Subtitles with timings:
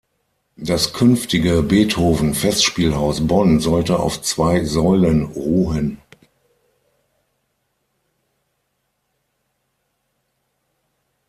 [0.57, 5.99] Das künftige Beethoven Festspielhaus Bonn sollte auf zwei Säulen ruhen.